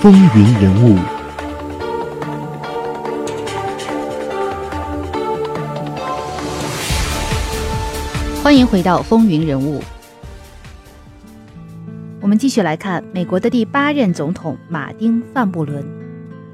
[0.00, 0.96] 风云人物，
[8.42, 9.82] 欢迎回到风云人物。
[12.18, 15.84] 我们继续来看美国的第八任总统马丁·范布伦，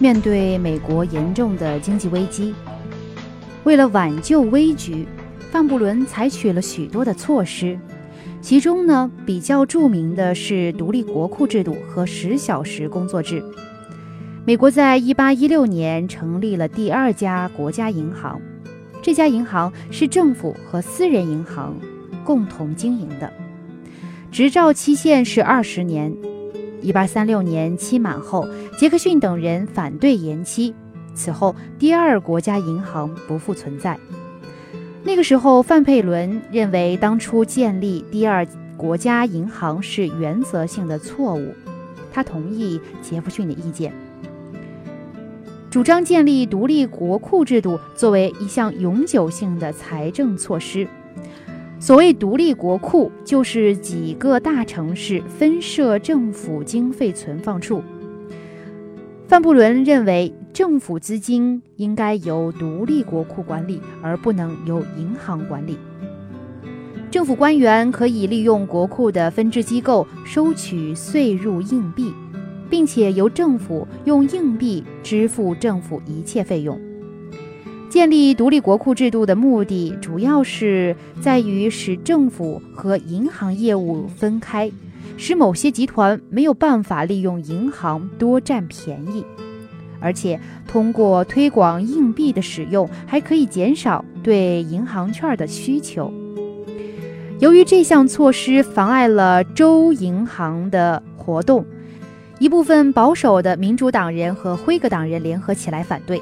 [0.00, 2.52] 面对美国严重的经济危机，
[3.62, 5.06] 为了挽救危局，
[5.52, 7.78] 范布伦采取了许多的措施。
[8.40, 13.42] 其中呢，比较著名的是独立国库制度和十小时工作制。
[14.46, 18.40] 美国在一八一六年成立了第二家国家银行，
[19.02, 21.76] 这家银行是政府和私人银行
[22.24, 23.30] 共同经营的，
[24.30, 26.14] 执照期限是二十年。
[26.80, 28.46] 一八三六年期满后，
[28.78, 30.72] 杰克逊等人反对延期，
[31.12, 33.98] 此后第二国家银行不复存在。
[35.08, 41.54] 那个时候，范佩伦认为当初建立第二国家银行是原则性的错误，
[42.12, 43.90] 他同意杰弗逊的意见，
[45.70, 50.86] 主张建立独立国库制度作为一项永久性的财政措施。
[51.80, 57.82] 所谓独立国库，就是几个大城市分设政府经费存放处。
[59.26, 60.34] 范布伦认为。
[60.58, 65.78] 政府资金应该由独立国库管理，而不能由银行管理。
[67.12, 72.12] 政府官员可以利用国库的分支机构收取税入硬币，
[72.68, 76.76] 并且由政府用硬币支付政府一切费用。
[77.88, 84.68] 建立独立国库制度的目的，主要是在于使政府和银行业务分开，
[85.16, 89.24] 使某些集团没有办法利用银行多占便宜。
[90.00, 96.12] 而且通过推广硬币的使用，还可以减少对银行券的需求。
[97.38, 101.64] 由于这项措施妨碍了州银行的活动，
[102.38, 106.20] 一部分保守的民主党人和辉格党人联合起来反对。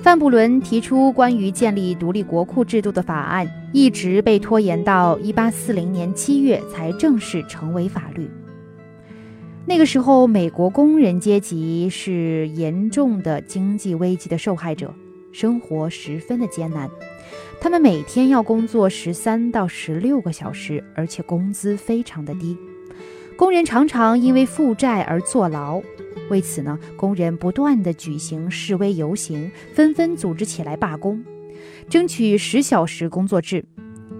[0.00, 8.30] 范布伦提出关于建立独立国库制度的法案，一直被拖延到1840年7月才正式成为法律。
[9.68, 14.94] 那个时候，美国工人阶级是严重的经济危机的受害者，
[15.30, 16.88] 生活十分的艰难。
[17.60, 22.56] 他们每天要工作十三到十六个小时，而且工资非常的低。
[23.36, 25.82] 工人常常因为负债而坐牢。
[26.30, 31.22] 为此呢，工人不断的举行示威游行，纷纷组织起来罢工，
[31.90, 33.62] 争取十小时工作制，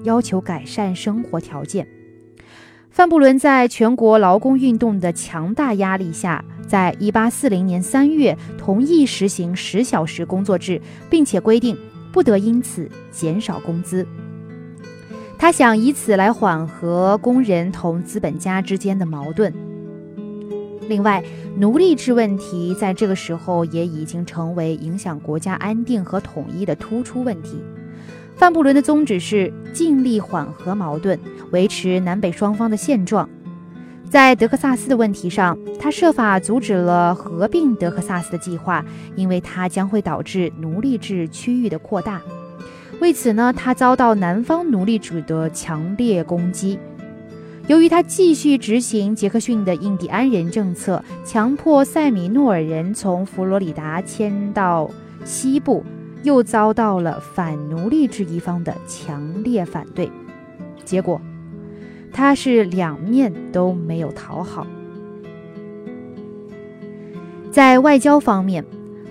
[0.05, 1.89] 要求改善生活条件。
[2.91, 11.77] 范布伦在全国劳工运动的强大压力下，在1840年3月同意实行十小时工作制，并且规定
[12.13, 14.05] 不得因此减少工资。
[15.39, 19.53] 他想以此来缓和工人同资本家之间的矛盾。
[20.89, 21.23] 另外，
[21.57, 27.63] 奴隶制问题在这个时候也已经成为影响国家安定和统一的突出问题。
[28.39, 31.19] 范布伦的宗旨是尽力缓和矛盾，
[31.51, 33.29] 维持南北双方的现状。
[34.09, 38.83] 在德克萨斯的问题上，他设法阻止了合并德克萨斯的计划，
[39.17, 42.23] 因为它将会导致奴隶制区域的扩大。
[43.01, 46.79] 为此呢，他遭到南方奴隶主的强烈攻击。
[47.67, 54.89] 由于他继续执行杰克逊的印第安人政策，强迫塞米诺尔人从佛罗里达迁到
[55.25, 55.85] 西部。
[56.23, 60.11] 又遭到了反奴隶制一方的强烈反对，
[60.85, 61.21] 结果
[62.13, 64.67] 他是两面都没有讨好。
[67.51, 68.65] 在外交方面，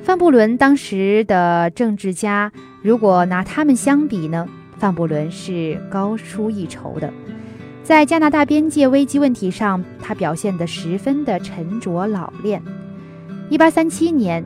[0.04, 2.52] 范布伦当时的政治家，
[2.82, 4.48] 如果拿他们相比呢，
[4.78, 7.12] 范布伦是高出一筹的。
[7.84, 12.62] 在加拿大边界危机问题上，他表现得十分的沉着老练。
[13.50, 14.44] 一八三七年。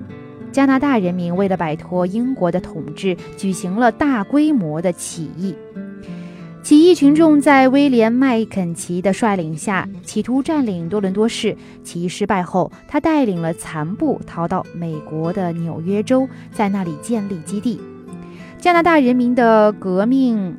[0.51, 5.55] 加拿大人民为了摆脱英国的统治，举行了大规模的起义。
[6.61, 11.57] 起义群众在威廉·麦肯齐的率领下，企图占领多伦多市。
[11.83, 17.81] 起义失败后，他带领了残部逃到美国的纽约州，在那里建立基地。
[18.59, 20.55] 加拿大人民的革命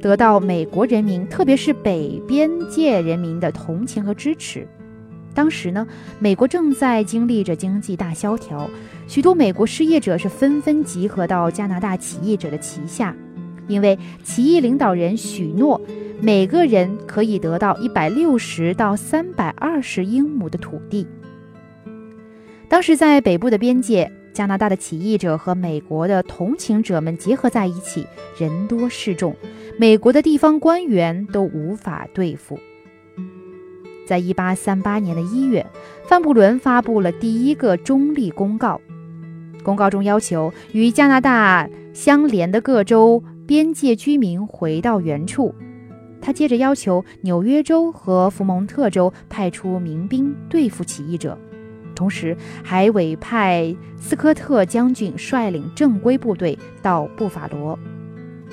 [0.00, 4.66] 得到美国人民，特别是北边界人民的同情和支持。
[5.34, 5.86] 当时呢，
[6.18, 8.68] 美国正在经历着经济大萧条，
[9.06, 13.14] 许多美国失业者是纷纷集合到加拿大起义者的旗下，
[13.68, 15.80] 因为起义领导人许诺
[16.20, 21.06] 每个人可以得到一百六十到三百二十英亩的土地。
[22.68, 28.06] 当时在北部的边界，加拿大的起义者和美国的同情者们结合在一起，
[28.38, 29.34] 人多势众，
[29.78, 32.58] 美国的地方官员都无法对付。
[34.10, 35.64] 在一八三八年的一月，
[36.02, 38.80] 范布伦发布了第一个中立公告。
[39.62, 45.54] 公告中要求与加拿大相连的各州边界居民回到原处。
[46.20, 51.38] 他接着要求纽约州和福蒙特州派出民兵对付起义者，
[51.94, 57.78] 同时还委派斯科特将军率领正规部队到布法罗。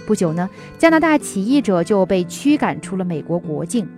[0.06, 3.89] 不久呢，加拿大起义者就被驱赶出了美国国境，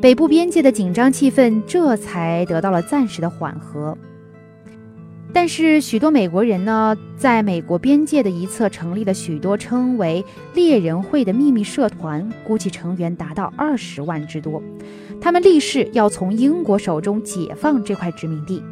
[0.00, 3.96] 北部边界的紧张气氛这才得到了暂时的缓和。
[5.32, 10.24] 但是，许多美国人呢，在美国边界的一侧成立了许多称为
[10.54, 14.60] “猎人会”的秘密社团，估计成员达到二十万之多。
[15.20, 18.62] 他们立誓要从英国手中解放这块殖民地。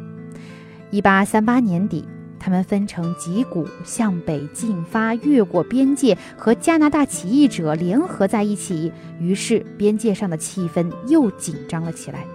[0.89, 2.03] 一八三八年底，
[2.39, 8.91] 他们分成几股向北进发，越过边界，和加拿大起义者联合在一起。
[9.19, 12.25] 于是，边界上的气氛又紧张了起来。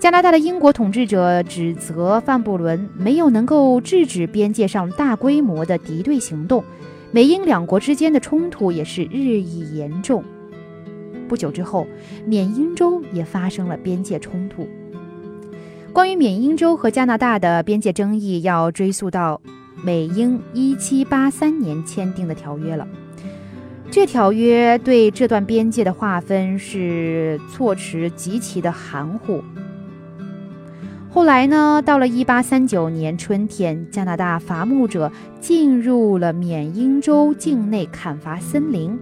[0.00, 6.64] 加拿大的英国统治者指责范布伦没有能够制止边界上大规模的敌对行动，
[7.12, 10.24] 美英两国之间的冲突也是日益严重。
[11.28, 11.86] 不久之后，
[12.26, 14.66] 缅因州也发生了边界冲突。
[15.92, 19.38] 关于缅因州和加拿大的边界争议，要追溯到
[19.84, 22.88] 美英1783年签订的条约了。
[23.90, 29.44] 这条约对这段边界的划分是措辞极其的含糊。
[31.10, 31.82] 后来呢？
[31.84, 35.12] 到了一八三九年春天，加拿大伐木者
[35.42, 38.98] 进入了缅因州境内砍伐森林，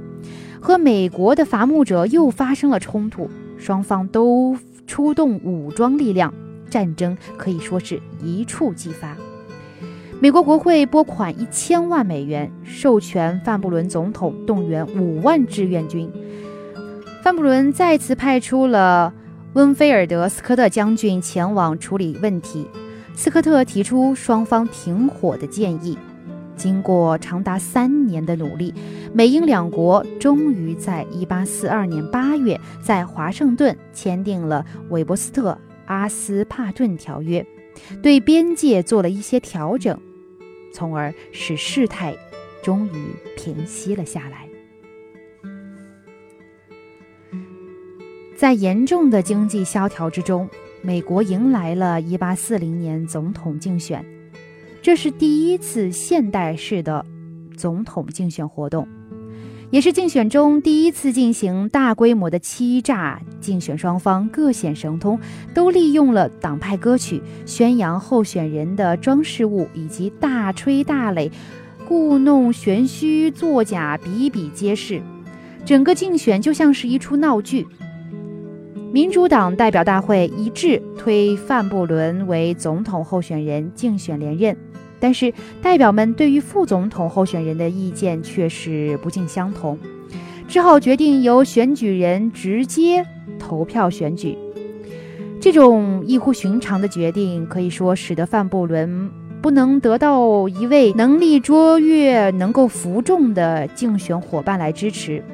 [0.61, 4.57] 和美国的伐木者又发生了冲突，双方都
[4.89, 6.35] 出动武装力量，
[6.71, 9.17] 战争可以说是一触即发。
[10.21, 16.11] 美国国会拨款一千万美元，授权范布伦总统动员五万志愿军。
[17.23, 19.13] 范布伦再次派出了。
[19.55, 22.67] 温菲尔德·斯科特将军前往处理问题。
[23.17, 25.99] 斯科特提出双方停火的建议。
[26.55, 28.73] 经过长达三年的努力，
[29.13, 35.51] 美英两国终于在1842年8月在华盛顿签订了《韦伯斯特·
[35.91, 37.45] 阿斯帕顿条约》，
[38.01, 40.01] 对边界做了一些调整，
[40.73, 42.17] 从而使事态
[42.63, 42.93] 终于
[43.37, 44.49] 平息了下来。
[48.37, 50.49] 在严重的经济萧条之中，
[50.81, 54.07] 美国迎来了1840年总统竞选，
[54.81, 57.05] 这是第一次现代式的
[57.57, 58.87] 总统竞选活动，
[59.71, 63.21] 也是竞选中第一次进行大规模的欺诈。
[63.41, 65.19] 竞选双方各显神通，
[65.55, 71.31] 都利用了党派歌曲宣扬候选人的装饰物，以及大吹大擂、
[71.87, 75.01] 故弄玄虚、作假，比比皆是。
[75.65, 77.67] 整个竞选就像是一出闹剧。
[78.93, 84.57] 民主党代表大会一致推范布伦为总统候选人竞选连任，
[85.01, 85.33] 但是
[85.63, 89.79] 代表们对于副总统候选人的意见却是不尽相同，
[90.47, 93.05] 只好决定由选举人直接
[93.39, 94.37] 投票选举。
[95.41, 99.11] 这种异乎寻常的决定可以说使得范布伦
[99.41, 105.25] 不能得到一位能力卓越、能够服众的竞选伙伴来支持。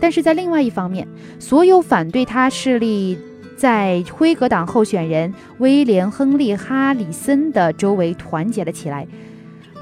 [0.00, 1.06] 但是在另外一方面，
[1.38, 3.16] 所有反对他势力
[3.56, 9.06] 在辉格党候选人威廉·亨利·哈里森的周围团结了起来。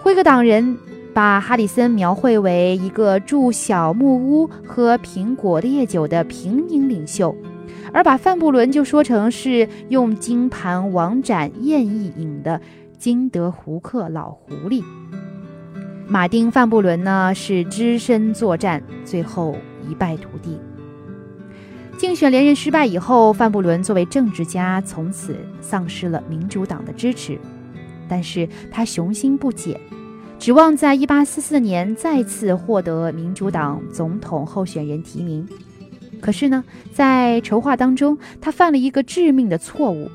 [0.03, 0.77] 辉格党人
[1.13, 7.35] 把哈里森描绘为一个住小木屋、喝苹果烈酒的平民领袖，
[7.93, 12.61] 而把范布伦就说成是用金盘王盏宴意饮的
[12.99, 14.83] 金德胡克老狐狸。
[16.07, 19.57] 马丁·范布伦呢是只身作战，最后。
[19.87, 20.59] 一败涂地。
[21.97, 27.39] 竞选连任失败以后，范布伦作为政治家从此丧失了民主党的支持。
[28.09, 29.81] 但是他雄心不减，
[30.39, 35.49] 指望在1844年再次获得民主党总统候选人提名。
[36.21, 40.11] 可是呢，在筹划当中，他犯了一个致命的错误。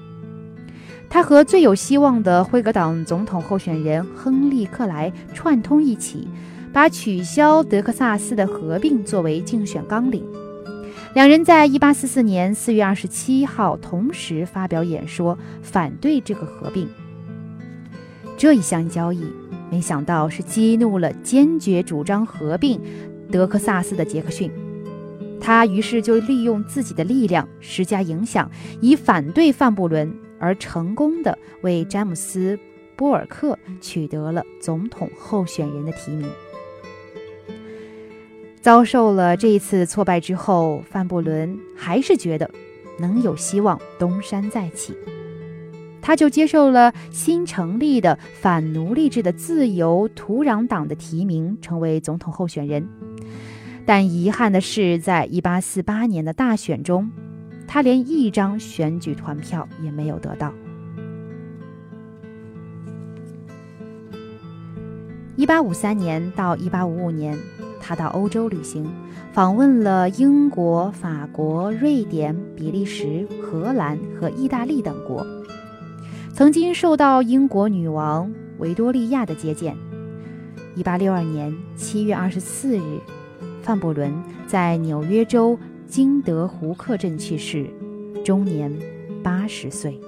[1.10, 6.28] 他和最有希望的辉格党总统候选人亨利·克莱串通一起。
[6.72, 10.24] 把取消德克萨斯的合并作为竞选纲领，
[11.16, 16.88] 两人在一八四四年四月二十七号同时发表演说，反对这个合并。
[18.38, 19.26] 这一项交易，
[19.72, 22.80] 没想到是激怒了坚决主张合并
[23.32, 24.52] 德克萨斯的杰克逊，
[25.42, 28.50] 他于是就利用自己的力量施加影响，
[28.80, 32.56] 以反对范布伦，而成功的为詹姆斯·
[32.96, 36.30] 波尔克取得了总统候选人的提名。
[38.62, 42.50] 遭受了这一次挫败之后，范布伦还是觉得
[43.00, 44.94] 能有希望东山再起。
[46.02, 52.88] 他就接受了新成立的反奴隶制的自由土壤党的提名，成为总统候选人。
[53.86, 57.12] 但遗憾的是，在1848年的大选中，
[57.68, 60.54] 他连一张选举团票也没有得到。
[65.38, 67.38] 1853年到1855年，
[67.90, 68.88] 他到欧洲旅行，
[69.34, 75.26] 访问了英国、法国、瑞典、比利时、荷兰和意大利等国。
[76.32, 79.76] 曾经受到英国女王维多利亚的接见。
[80.76, 83.00] 一八六二年七月二十四日，
[83.64, 84.14] 范布伦
[84.46, 87.66] 在纽约州金德胡克镇去世，
[88.24, 88.72] 终年
[89.24, 90.00] 八十岁。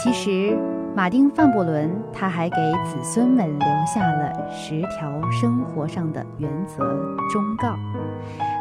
[0.00, 0.56] 其实，
[0.96, 6.76] 马丁·范布伦他还给子孙们留下了十条生活上的原则
[7.32, 7.76] 忠告。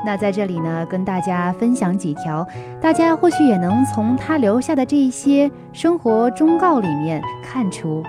[0.03, 2.45] 那在这里呢，跟大家分享几条，
[2.81, 8.01] 大家或许也能从他留下的这些生活忠告里面看出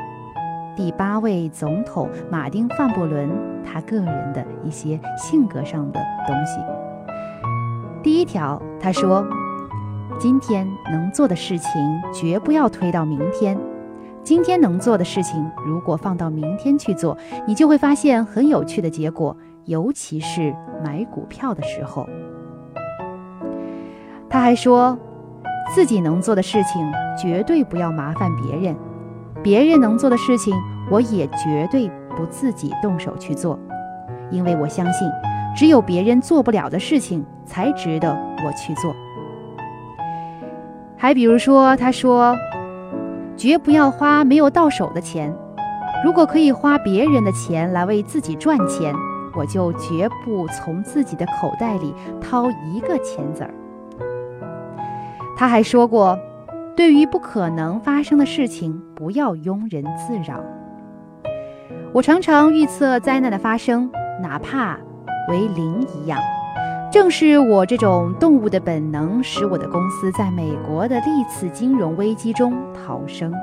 [0.74, 3.30] 第八位总统马丁·范布伦
[3.62, 6.58] 他个人的一些性格上的东西。
[8.02, 9.22] 第一条，他说
[10.18, 11.70] ：“今天能做的事情
[12.12, 13.56] 绝不要推到明天，
[14.24, 17.16] 今天能做的事情如果放到明天去做，
[17.46, 20.54] 你就会发现很有趣的结果。”尤其是
[20.84, 22.06] 买股票的时候，
[24.28, 24.98] 他还说，
[25.74, 26.86] 自己能做的事情
[27.18, 28.76] 绝对不要麻烦别人，
[29.42, 30.54] 别人能做的事情
[30.90, 33.58] 我也绝对不自己动手去做，
[34.30, 35.10] 因为我相信，
[35.56, 38.12] 只有别人做不了的事情才值得
[38.44, 38.94] 我去做。
[40.94, 42.36] 还比如说，他说，
[43.36, 45.34] 绝不要花没有到手的钱，
[46.04, 48.94] 如果可以花别人的钱来为自己赚钱。
[49.36, 53.52] 我就绝不从自己的口袋里掏一个钱子儿。
[55.36, 56.16] 他还说过，
[56.76, 60.40] 对于不可能发生的事情，不要庸人自扰。
[61.92, 63.90] 我常常预测灾难的发生，
[64.22, 64.78] 哪怕
[65.28, 66.20] 为零一样。
[66.94, 73.34] 正是我这种动物的本能，使我的公司在美国的历次金融危机中逃生。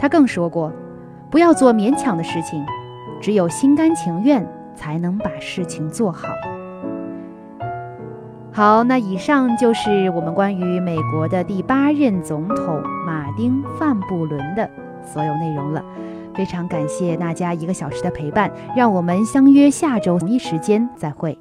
[0.00, 0.72] 他更说过，
[1.30, 2.66] 不要做勉强的事情。
[3.20, 6.26] 只有心甘情愿，才能把事情做好。
[8.50, 14.68] 好，那以上就是我们关于美国的第八任总统马丁·范布伦的
[15.04, 15.84] 所有内容了。
[16.34, 21.38] 非常感谢大家一个小时的陪伴，让我们相约下周同一时间再会。